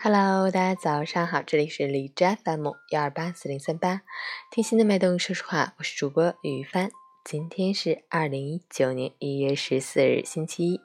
[0.00, 4.02] Hello，大家早上好，这里是李斋 FM 幺二八四零三八，
[4.48, 6.88] 听心的脉动，说实话，我是主播雨帆。
[7.24, 10.80] 今天是二零一九年一月十四日，星期一，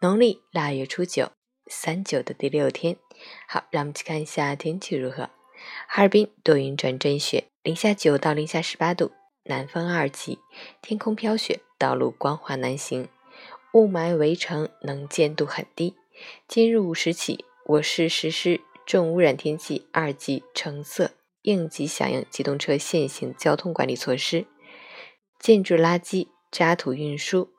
[0.00, 1.32] 农历腊月初九，
[1.66, 2.96] 三九的第六天。
[3.48, 5.28] 好，让我们去看一下天气如何。
[5.88, 9.10] 哈尔滨多云转阵雪，零下九到零下十八度，
[9.42, 10.38] 南风二级，
[10.80, 13.08] 天空飘雪，道路光滑难行，
[13.72, 15.96] 雾霾围城，能见度很低。
[16.46, 21.12] 今日五时起，我市实施重污染天气二级橙色
[21.42, 24.46] 应急响应机动车限行交通管理措施，
[25.38, 27.50] 建筑垃圾、渣土运输、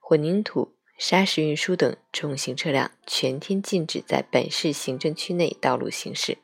[0.00, 6.38] 混凝土、砂石运输等重型车辆全天禁止在本市行政区内道路行驶。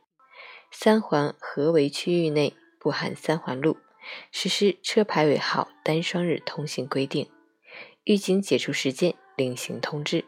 [0.70, 3.78] 三环合围区域内不含三环路，
[4.30, 7.28] 实施车牌尾号单双日通行规定，
[8.04, 10.24] 预警解除时间另行通知。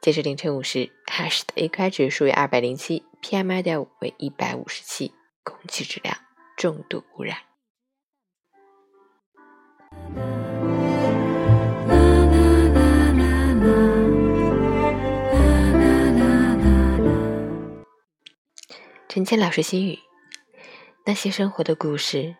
[0.00, 6.16] 截至凌晨五时，哈市的 AQI 指数为二百零七，PM 二点五为一百五十七，空气质量
[6.56, 7.36] 重度污染。
[19.08, 19.98] 陈谦老师心语：
[21.04, 22.36] 那些生活的故事，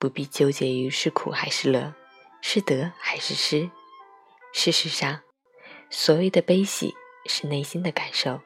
[0.00, 1.94] 不必纠结于是苦还是乐，
[2.40, 3.70] 是得还是失。
[4.54, 5.20] 事实上，
[5.96, 6.92] 所谓的悲喜
[7.26, 8.40] 是内心的感受，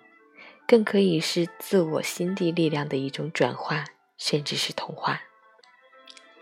[0.66, 3.86] 更可以是自我心地力量的一种转化，
[4.18, 5.22] 甚至是同化。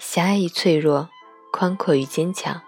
[0.00, 1.08] 狭隘与脆弱，
[1.52, 2.60] 宽阔与坚强，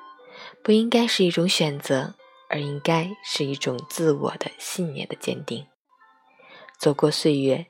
[0.62, 2.14] 不应该是一种选择，
[2.48, 5.66] 而应该是一种自我的信念的坚定。
[6.78, 7.66] 走过岁月。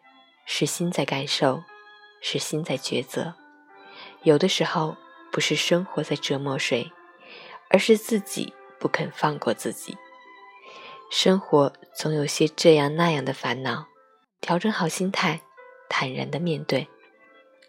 [0.51, 1.63] 是心在感受，
[2.23, 3.35] 是心在抉择。
[4.23, 4.97] 有的时候，
[5.31, 6.91] 不是生活在折磨谁，
[7.69, 9.95] 而是自己不肯放过自己。
[11.11, 13.87] 生活总有些这样那样的烦恼，
[14.41, 15.41] 调整好心态，
[15.89, 16.87] 坦然的面对，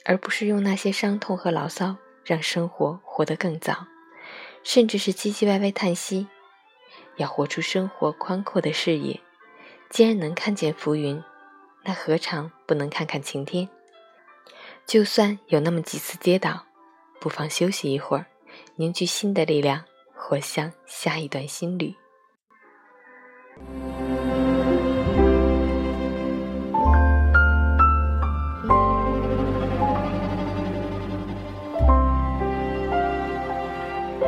[0.04, 1.96] 而不是用那些伤痛和牢骚
[2.26, 3.88] 让生活活得更糟，
[4.62, 6.28] 甚至是唧唧歪歪叹息。
[7.16, 9.22] 要活出生活宽阔的视野，
[9.90, 11.24] 既然能看见浮云。
[11.86, 13.70] 那何尝不能看看晴天？
[14.86, 16.66] 就算有那么几次跌倒，
[17.22, 18.26] 不妨休息一会儿，
[18.76, 21.96] 凝聚新的力量，活向下一段新旅。